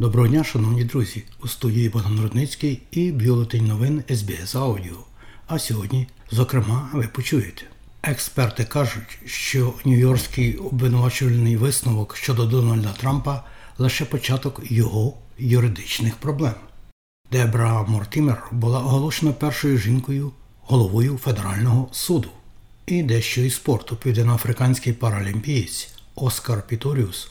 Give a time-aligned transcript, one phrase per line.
[0.00, 1.24] Доброго дня, шановні друзі!
[1.42, 4.96] У студії Богдан Рудницький і бюлетень новин SBS Audio.
[5.46, 7.62] А сьогодні, зокрема, ви почуєте.
[8.02, 13.44] Експерти кажуть, що Нью-Йоркський обвинувачувальний висновок щодо Дональда Трампа
[13.78, 16.54] лише початок його юридичних проблем.
[17.32, 22.28] Дебра Мортімер була оголошена першою жінкою головою федерального суду.
[22.86, 27.28] І дещо із спорту південноафриканський паралімпієць Оскар Пісторіус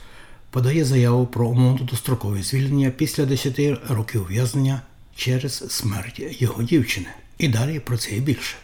[0.52, 4.82] подає заяву про умовно дострокове звільнення після 10 років ув'язнення
[5.16, 7.08] через смерть його дівчини.
[7.38, 8.56] І далі про це і більше.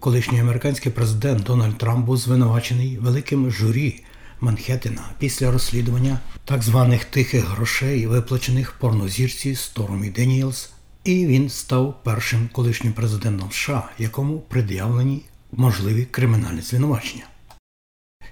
[0.00, 4.02] Колишній американський президент Дональд Трамп був звинувачений великим журі
[4.40, 10.70] Манхеттена після розслідування так званих тихих грошей, виплачених порнозірці Стормі Деніелс,
[11.04, 15.22] і він став першим колишнім президентом США, якому пред'явлені
[15.56, 17.24] можливі кримінальні звинувачення.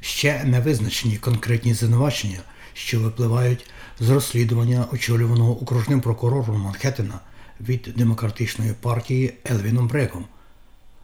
[0.00, 2.40] Ще не визначені конкретні звинувачення,
[2.74, 3.66] що випливають
[4.00, 7.20] з розслідування очолюваного окружним прокурором Манхеттена
[7.60, 10.24] від демократичної партії Елвіном Брегом,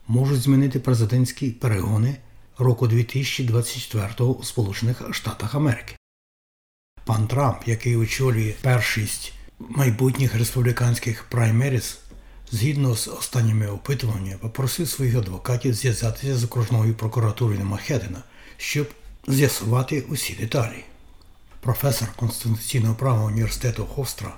[0.08, 2.16] можуть змінити президентські перегони
[2.58, 5.96] року 2024 у Сполучених Штатах Америки.
[7.04, 11.98] Пан Трамп, який очолює першість майбутніх республіканських праймеріс,
[12.50, 18.22] згідно з останніми опитуваннями, попросив своїх адвокатів зв'язатися з окружною прокуратурою Манхеттена,
[18.56, 18.88] щоб
[19.26, 20.84] з'ясувати усі деталі.
[21.60, 24.36] Професор конституційного права університету Ховстра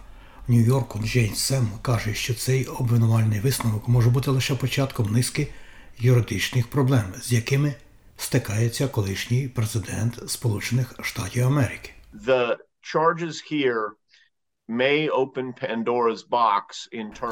[0.48, 5.48] в Нью-Йорку Джейн Сем каже, що цей обвинувальний висновок може бути лише початком низки
[5.98, 7.75] юридичних проблем, з якими
[8.16, 11.91] стикається колишній президент Сполучених Штатів Америки.
[12.14, 13.97] the charges here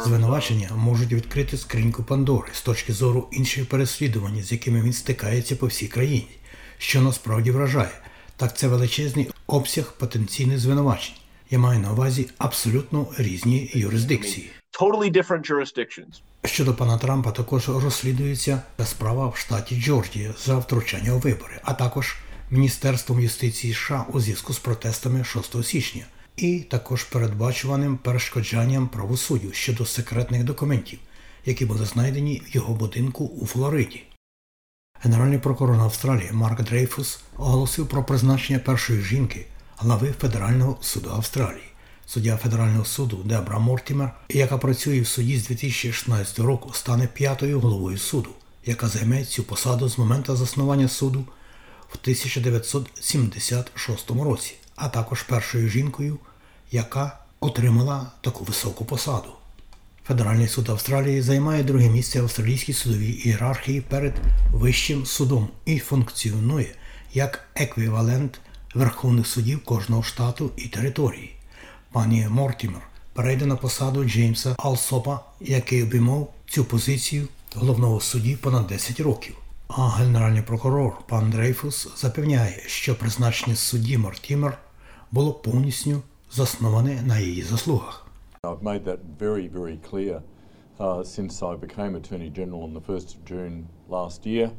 [0.05, 5.67] Звинувачення можуть відкрити скриньку Пандори з точки зору інших переслідувань, з якими він стикається по
[5.67, 6.29] всій країні,
[6.79, 7.91] що насправді вражає.
[8.37, 11.15] Так це величезний обсяг потенційних звинувачень.
[11.51, 14.51] Я маю на увазі абсолютно різні юрисдикції.
[16.45, 22.17] Щодо пана Трампа також розслідується справа в штаті Джорджія за втручання у вибори, а також
[22.51, 26.05] Міністерством юстиції США у зв'язку з протестами 6 січня,
[26.43, 30.99] і також передбачуваним перешкоджанням правосуддю щодо секретних документів,
[31.45, 34.03] які були знайдені в його будинку у Флориді.
[35.01, 39.47] Генеральний прокурор Австралії Марк Дрейфус оголосив про призначення першої жінки
[39.77, 41.65] глави Федерального суду Австралії.
[42.07, 47.99] Суддя Федерального суду Дебра Мортімер, яка працює в суді з 2016 року, стане п'ятою головою
[47.99, 48.31] суду,
[48.65, 51.25] яка займе цю посаду з моменту заснування суду
[51.89, 56.19] в 1976 році, а також першою жінкою,
[56.71, 59.29] яка отримала таку високу посаду.
[60.05, 64.15] Федеральний суд Австралії займає друге місце в австралійській судовій ієрархії перед
[64.53, 66.75] Вищим судом і функціонує
[67.15, 68.41] як еквівалент
[68.75, 71.37] верховних судів кожного штату і території.
[71.93, 72.83] Пані Мортімер
[73.13, 79.37] перейде на посаду Джеймса Алсопа, який обіймав цю позицію головного судді понад 10 років.
[79.69, 84.59] А генеральний прокурор пан Дрейфус запевняє, що призначення судді Мортімер
[85.13, 86.03] було повністю
[86.33, 88.07] засноване на її заслугах.
[88.43, 90.21] I've made that very, very clear
[90.79, 94.51] uh, since I became Attorney General on the 1st of June last year.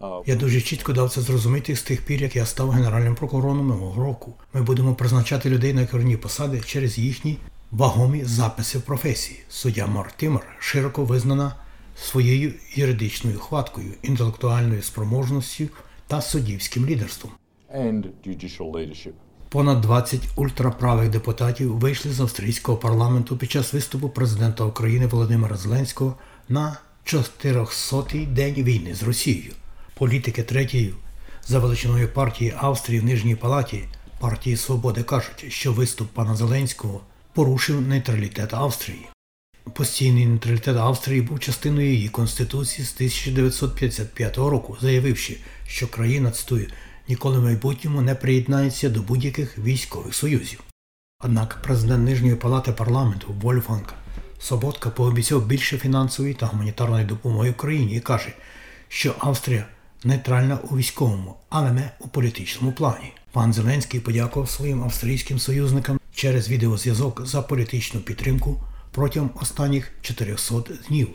[0.00, 3.56] Uh, Я дуже чітко дав це зрозуміти з тих пір, як я став генеральним прокурором
[3.66, 4.34] минулого року.
[4.54, 7.38] Ми будемо призначати людей на керівні посади через їхні
[7.70, 9.40] вагомі записи в професії.
[9.48, 11.54] Суддя Мартимер широко визнана
[11.96, 15.64] своєю юридичною хваткою, інтелектуальною спроможністю
[16.06, 17.32] та суддівським лідерством.
[17.74, 19.12] and judicial leadership.
[19.50, 26.14] Понад 20 ультраправих депутатів вийшли з австрійського парламенту під час виступу президента України Володимира Зеленського
[26.48, 26.76] на
[27.06, 29.52] 400-й день війни з Росією.
[29.94, 30.94] Політики третьої
[31.46, 33.84] за величиною партії Австрії в Нижній Палаті
[34.20, 37.00] партії Свободи кажуть, що виступ пана Зеленського
[37.34, 39.06] порушив нейтралітет Австрії.
[39.74, 45.36] Постійний нейтралітет Австрії був частиною її конституції з 1955 року, заявивши,
[45.66, 46.66] що країна цитую,
[47.10, 50.60] ніколи в майбутньому не приєднається до будь-яких військових союзів.
[51.24, 53.94] Однак президент Нижньої палати парламенту Вольфганг
[54.38, 58.32] Соботка пообіцяв більше фінансової та гуманітарної допомоги Україні і каже,
[58.88, 59.66] що Австрія
[60.04, 63.12] нейтральна у військовому, але не у політичному плані.
[63.32, 70.54] Пан Зеленський подякував своїм австрійським союзникам через відеозв'язок за політичну підтримку протягом останніх 400
[70.88, 71.08] днів.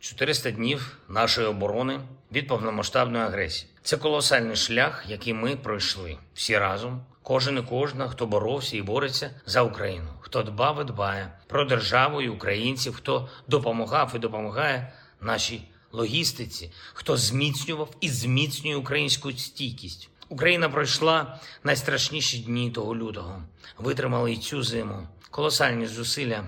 [0.00, 2.00] 400 днів нашої оборони
[2.32, 3.70] від повномасштабної агресії.
[3.82, 7.02] Це колосальний шлях, який ми пройшли всі разом.
[7.22, 12.22] Кожен і кожна, хто боровся і бореться за Україну, хто дбав і дбає про державу
[12.22, 15.62] і українців, хто допомагав і допомагає нашій
[15.92, 20.08] логістиці, хто зміцнював і зміцнює українську стійкість.
[20.28, 23.42] Україна пройшла найстрашніші дні того лютого.
[23.78, 25.08] Витримали й цю зиму.
[25.30, 26.44] Колосальні зусилля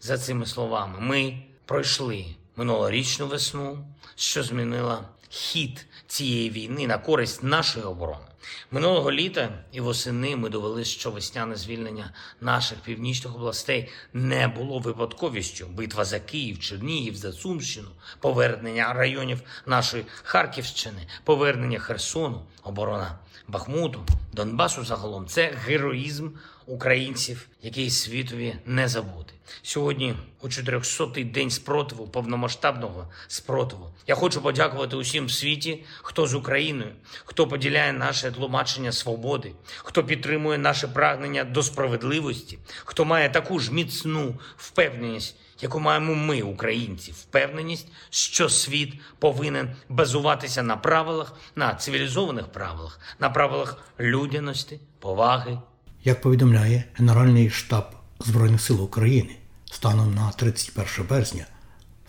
[0.00, 1.00] за цими словами.
[1.00, 2.26] Ми пройшли
[2.56, 8.24] минулорічну весну, що змінила хід цієї війни на користь нашої оборони.
[8.70, 15.66] Минулого літа і восени ми довели, що весняне звільнення наших північних областей не було випадковістю.
[15.66, 17.88] Битва за Київ, Чернігів, за Сумщину,
[18.20, 23.18] повернення районів нашої Харківщини, повернення Херсону, оборона
[23.48, 26.28] Бахмуту, Донбасу загалом це героїзм
[26.66, 29.34] українців, який світові не забути.
[29.62, 36.34] Сьогодні, у 400-й день спротиву, повномасштабного спротиву, я хочу подякувати усім в світі, хто з
[36.34, 36.92] Україною,
[37.24, 43.72] хто поділяє наше тлумачення свободи, хто підтримує наше прагнення до справедливості, хто має таку ж
[43.72, 52.46] міцну впевненість, яку маємо ми, українці, впевненість, що світ повинен базуватися на правилах, на цивілізованих
[52.46, 55.58] правилах, на правилах людяності, поваги
[56.04, 57.84] Як повідомляє Генеральний штаб
[58.18, 59.36] Збройних сил України,
[59.70, 61.46] станом на 31 березня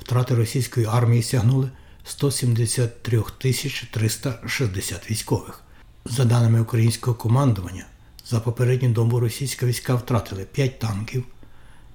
[0.01, 1.69] втрати російської армії сягнули
[2.05, 5.63] 173 тисяч 360 військових.
[6.05, 7.85] За даними українського командування,
[8.25, 11.23] за попередню добу російські війська втратили 5 танків,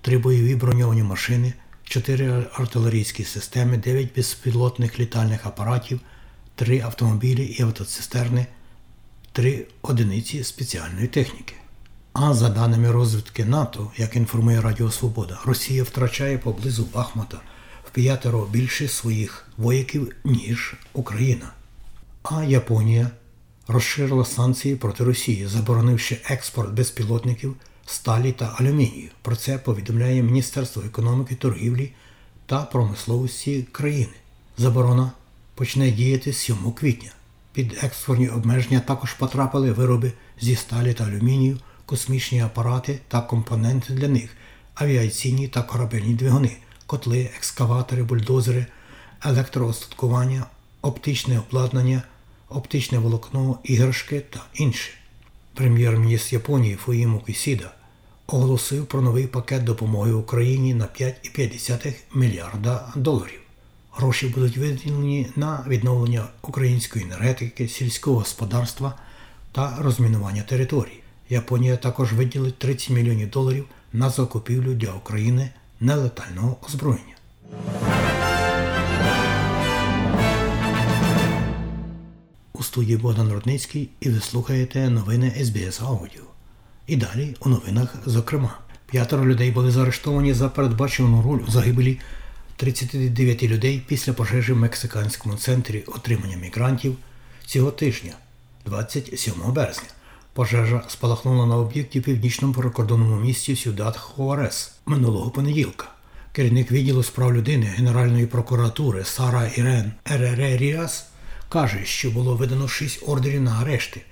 [0.06, 1.52] 3 бойові броньовані машини,
[1.84, 6.00] 4 артилерійські системи, 9 безпілотних літальних апаратів,
[6.54, 8.46] 3 автомобілі і автоцистерни,
[9.32, 11.54] 3 одиниці спеціальної техніки.
[12.12, 17.40] А за даними розвідки НАТО, як інформує Радіо Свобода, Росія втрачає поблизу Бахмута
[17.84, 21.52] в п'ятеро більше своїх вояків, ніж Україна.
[22.22, 23.10] А Японія
[23.68, 27.56] розширила санкції проти Росії, заборонивши експорт безпілотників,
[27.86, 29.10] сталі та алюмінію.
[29.22, 31.92] Про це повідомляє Міністерство економіки, торгівлі
[32.46, 34.14] та промисловості країни.
[34.58, 35.12] Заборона
[35.54, 37.10] почне діяти 7 квітня.
[37.52, 44.08] Під експортні обмеження також потрапили вироби зі сталі та алюмінію, космічні апарати та компоненти для
[44.08, 44.30] них,
[44.74, 46.56] авіаційні та корабельні двигуни,
[46.86, 48.66] котли, екскаватори, бульдозери,
[49.24, 50.46] електроостаткування,
[50.82, 52.02] оптичне обладнання,
[52.48, 54.90] оптичне волокно, іграшки та інше.
[55.56, 57.70] Прем'єр-міністр Японії Фуїмо Кісіда
[58.26, 63.40] оголосив про новий пакет допомоги Україні на 5,5 мільярда доларів.
[63.92, 68.94] Гроші будуть виділені на відновлення української енергетики, сільського господарства
[69.52, 71.00] та розмінування територій.
[71.28, 75.50] Японія також виділить 30 мільйонів доларів на закупівлю для України
[75.80, 77.14] нелетального озброєння.
[82.58, 86.22] У студії Богдан Рудницький і ви слухаєте новини СБС Аудіо.
[86.86, 92.00] І далі у новинах, зокрема, п'ятеро людей були заарештовані за передбачену роль у загибелі
[92.56, 96.96] 39 людей після пожежі в мексиканському центрі отримання мігрантів
[97.46, 98.12] цього тижня,
[98.66, 99.88] 27 березня.
[100.32, 105.86] Пожежа спалахнула на об'єкті в північному прикордонному місті Сюдат Хуарес минулого понеділка.
[106.32, 111.06] Керівник відділу справ людини Генеральної прокуратури Сара Ірен Еререріас
[111.48, 114.02] каже, що було видано шість ордерів на арешти.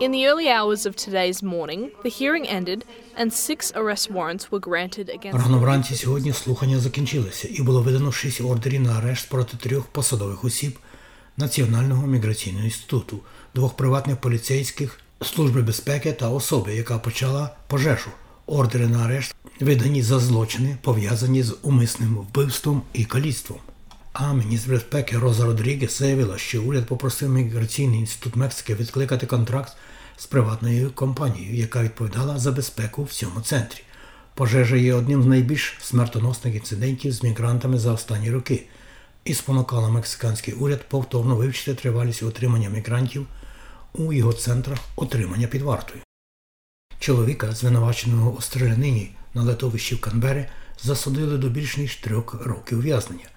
[0.00, 2.80] In the early hours of today's morning, the hearing ended
[3.20, 5.38] and six arrest warrants were granted against.
[5.38, 10.44] Рано вранці сьогодні слухання закінчилися і було видано шість ордерів на арешт проти трьох посадових
[10.44, 10.78] осіб
[11.36, 13.20] Національного міграційного інституту,
[13.54, 18.10] двох приватних поліцейських, служби безпеки та особи, яка почала пожежу.
[18.46, 23.58] Ордери на арешт видані за злочини, пов'язані з умисним вбивством і каліцтвом.
[24.12, 29.76] А міністр безпеки Роза Родрігес заявила, що уряд попросив міграційний інститут Мексики відкликати контракт
[30.16, 33.82] з приватною компанією, яка відповідала за безпеку в цьому центрі.
[34.34, 38.66] Пожежа є одним з найбільш смертоносних інцидентів з мігрантами за останні роки
[39.24, 43.26] і спонукала мексиканський уряд повторно вивчити тривалість утримання мігрантів
[43.92, 46.00] у його центрах отримання під вартою.
[46.98, 50.46] Чоловіка, звинуваченого у стрілянині на летовищі в Канбері,
[50.82, 53.28] засудили до більш ніж трьох років ув'язнення.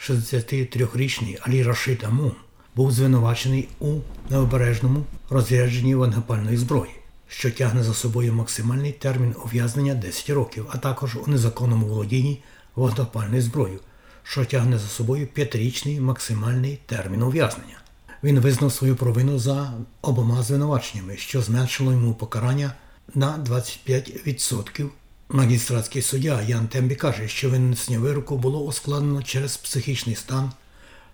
[0.00, 2.32] 63-річний Алі Рашид Амун
[2.76, 3.94] був звинувачений у
[4.30, 6.90] необережному розрядженні вогнепальної зброї.
[7.30, 12.42] що тягне за собою максимальний термін ув'язнення 10 років, а також у незаконному володінні
[12.76, 13.80] вогнепальною зброєю,
[14.22, 17.80] що тягне за собою п'ятирічний максимальний термін ув'язнення.
[18.22, 22.72] Він визнав свою провину за обома звинуваченнями, що зменшило йому покарання
[23.14, 24.88] на 25%.
[25.32, 30.52] Магістратський суддя Ян Тембі каже, що винесення вироку було ускладнено через психічний стан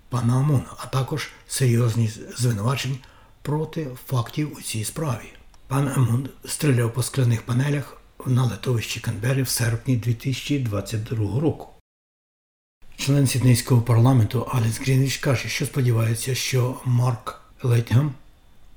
[0.08, 2.98] пана Омона, а також серйозні звинувачень
[3.42, 5.32] проти фактів у цій справі.
[5.68, 7.96] Пан Емон стріляв по скляних панелях
[8.26, 11.68] на литовищі Канбері в серпні 2022 року.
[12.96, 18.14] Член Сіднейського парламенту Алекс Грінвіч каже, що сподівається, що Марк Лейтгем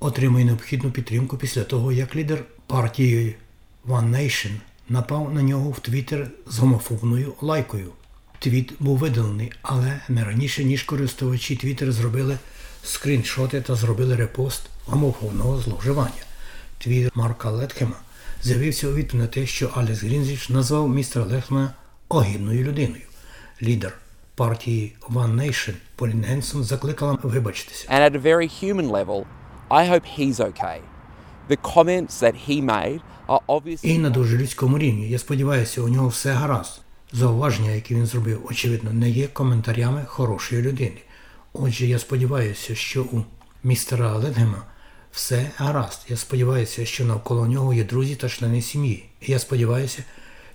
[0.00, 3.36] отримає необхідну підтримку після того, як лідер партії
[3.86, 4.52] One Nation
[4.90, 7.92] напав на нього в Твіттер з гомофобною лайкою.
[8.38, 12.38] Твіт був видалений, але не раніше, ніж користувачі Твіттер зробили
[12.82, 16.22] скріншоти та зробили репост гомофобного зловживання.
[16.78, 17.96] Твіт Марка Летхема
[18.42, 21.72] з'явився у відповідь на те, що Алекс Грінвіч назвав містера Летхема
[22.08, 23.02] огідною людиною.
[23.62, 23.92] Лідер
[24.34, 27.88] партії One Nation Полін Генсон закликала вибачитися.
[27.88, 29.24] And at a very human level,
[29.70, 30.80] I hope he's okay.
[33.82, 35.08] І на дуже людському рівні.
[35.08, 36.80] Я сподіваюся, у нього все гаразд.
[37.12, 40.96] Зауваження, які він зробив, очевидно, не є коментарями хорошої людини.
[41.52, 43.22] Отже, я сподіваюся, що у
[43.62, 44.62] містера Летгема
[45.12, 46.06] все гаразд.
[46.08, 49.04] Я сподіваюся, що навколо нього є друзі та члени сім'ї.
[49.20, 50.04] Я сподіваюся,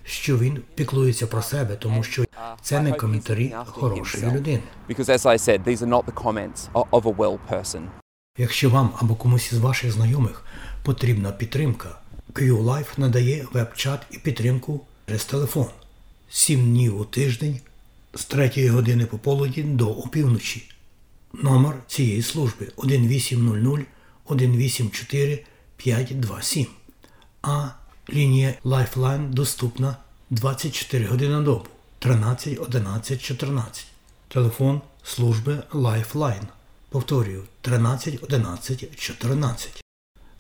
[0.04, 2.24] що він піклується про себе, тому що
[2.62, 4.64] це не коментарі хорошої людини.
[8.38, 10.46] Якщо вам або комусь із ваших знайомих
[10.84, 12.00] потрібна підтримка,
[12.34, 15.68] QLife надає веб-чат і підтримку через телефон
[16.30, 17.60] 7 днів у тиждень
[18.14, 20.72] з 3 години пополудні до опівночі.
[21.34, 23.80] Номер цієї служби 1800
[24.26, 25.44] 184
[25.78, 26.66] 527.
[27.42, 27.68] А
[28.14, 29.98] лінія Lifeline доступна
[30.30, 31.66] 24 години на добу
[32.00, 33.86] 13 11 14.
[34.28, 36.48] Телефон служби Lifeline.
[36.96, 39.84] Повторюю 13 11 14.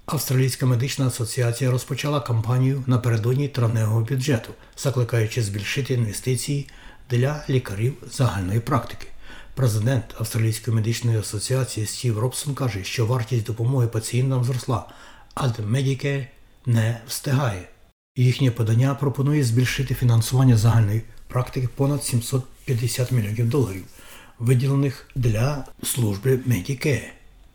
[0.05, 6.69] Австралійська медична асоціація розпочала кампанію напередодні травневого бюджету, закликаючи збільшити інвестиції
[7.09, 9.07] для лікарів загальної практики.
[9.55, 14.85] Президент Австралійської медичної асоціації Стів Робсон каже, що вартість допомоги пацієнтам зросла,
[15.33, 16.27] а Medicare
[16.65, 17.67] не встигає.
[18.15, 23.83] Їхнє подання пропонує збільшити фінансування загальної практики понад 750 мільйонів доларів,
[24.39, 27.07] виділених для служби Medicare.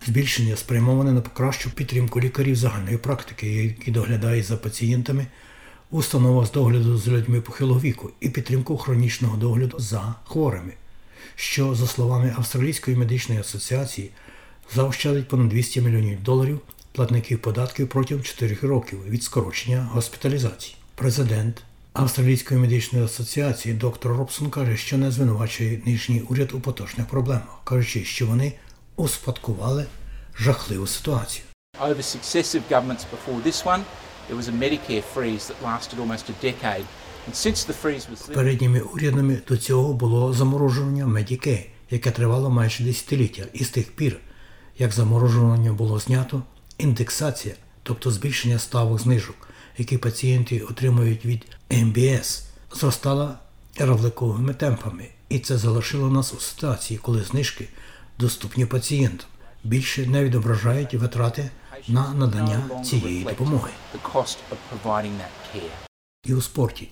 [0.06, 5.26] Збільшення спрямоване на покращу підтримку лікарів загальної практики, які доглядають за пацієнтами
[5.90, 10.72] у установах з догляду з людьми похилого віку і підтримку хронічного догляду за хворими,
[11.34, 14.10] що, за словами Австралійської медичної асоціації,
[14.74, 16.60] заощадить понад 200 мільйонів доларів
[16.92, 20.76] платників податків протягом 4 років від скорочення госпіталізації.
[20.94, 27.60] Президент Австралійської медичної асоціації доктор Робсон каже, що не звинувачує нинішній уряд у поточних проблемах,
[27.64, 28.52] кажучи, що вони
[28.96, 29.86] успадкували
[30.38, 31.44] жахливу ситуацію.
[31.80, 33.82] Over successive governments before this one,
[34.28, 36.86] there was a Medicare freeze that lasted almost a decade.
[37.26, 42.84] And since the freeze was Передніми урядами до цього було заморожування Medicare, яке тривало майже
[42.84, 44.16] десятиліття, і з тих пір,
[44.78, 46.42] як заморожування було знято,
[46.78, 49.48] індексація, тобто збільшення ставок знижок,
[49.78, 53.38] які пацієнти отримують від МБС, зростала
[53.78, 57.68] равликовими темпами, і це залишило нас у ситуації, коли знижки,
[58.18, 59.26] доступні пацієнтам,
[59.64, 61.50] більше не відображають витрати
[61.88, 63.70] на надання цієї допомоги.
[66.24, 66.88] І у спорті.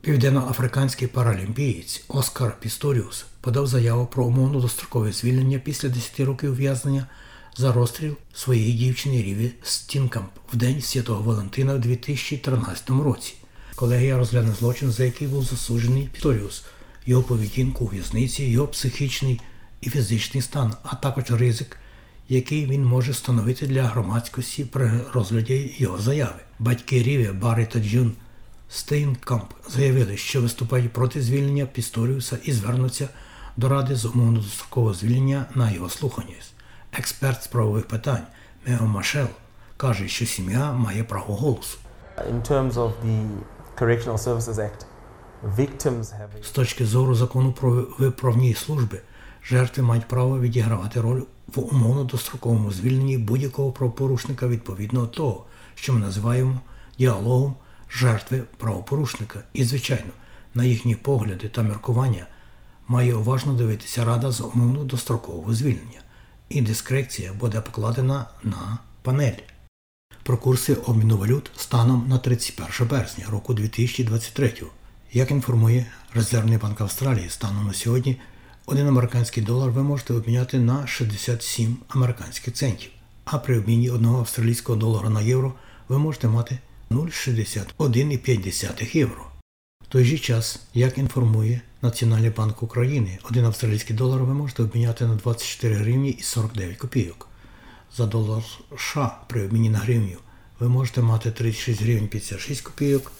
[0.00, 7.06] Південноафриканський паралімпієць Оскар Пісторіус подав заяву про умовно дострокове звільнення після 10 років ув'язнення
[7.58, 13.34] за розстріл своєї дівчини Ріві Стінкамп в день Святого Валентина в 2013 році.
[13.74, 16.64] Колегія розгляне злочин, за який був засуджений Пісторіус,
[17.06, 19.40] його поведінку у в'язниці, його психічний
[19.80, 21.76] і фізичний стан, а також ризик,
[22.28, 26.40] який він може становити для громадськості при розгляді його заяви.
[26.58, 28.12] Батьки Ріві, Барри та Джун
[28.68, 33.08] Стейнкамп заявили, що виступають проти звільнення Пісторіуса і звернуться
[33.56, 36.34] до ради з умовно дострокового звільнення на його слухання.
[36.98, 38.22] Експерт з правових питань
[38.66, 39.26] Мео Машел
[39.76, 41.78] каже, що сім'я має право голосу.
[42.30, 43.28] In terms of the
[43.78, 44.86] Correctional Services Act,
[45.56, 49.00] victims have З точки зору закону про виправні служби,
[49.44, 51.22] жертви мають право відігравати роль
[51.54, 56.60] в умовно достроковому звільненні будь-якого правопорушника відповідно того, що ми називаємо
[56.98, 57.54] діалогом
[57.90, 59.38] жертви правопорушника.
[59.52, 60.10] І, звичайно,
[60.54, 62.26] на їхні погляди та міркування
[62.88, 66.00] має уважно дивитися рада з умовно дострокового звільнення,
[66.48, 69.38] і дискреція буде покладена на панель.
[70.22, 74.52] про курси обміну валют станом на 31 березня року 2023.
[75.12, 78.20] Як інформує Резервний банк Австралії, станом на сьогодні
[78.66, 82.90] один американський долар ви можете обміняти на 67 американських центів,
[83.24, 85.54] а при обміні одного австралійського долара на євро
[85.88, 86.58] ви можете мати
[86.90, 89.25] 0,61,5 євро.
[89.96, 95.14] Той же час, як інформує Національний банк України, один австралійський долар ви можете обміняти на
[95.14, 97.28] 24 гривні і 49 копійок.
[97.96, 98.42] За долар
[98.76, 100.16] США при обміні на гривню
[100.60, 103.12] ви можете мати 36 гривень 56 копійок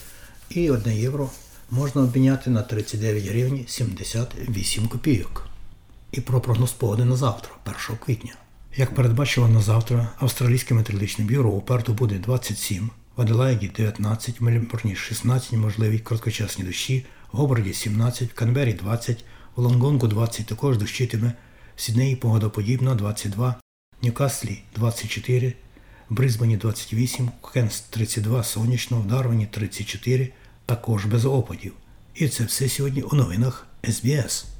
[0.50, 1.30] і 1 євро
[1.70, 5.46] можна обміняти на 39 гривень 78 копійок.
[6.12, 8.34] І про прогноз погоди на завтра, 1 квітня.
[8.76, 14.44] Як передбачено на завтра, Австралійське метеорологічне бюро у Перту буде 27, в Аделаїді 19, в
[14.44, 19.24] Мельбурні 16, можливі короткочасні дощі, в Гоборді 17, в Канбері 20,
[19.56, 21.32] в Лонгонгу 20 також дощитиме,
[21.76, 23.54] в Сіднеї погода подібна 22,
[24.00, 25.54] в Ньюкаслі 24,
[26.10, 30.32] в Брисбені 28, в Кенс 32, сонячно, в Дарвані 34,
[30.66, 31.72] також без опадів.
[32.14, 34.55] І це все сьогодні у новинах СБС.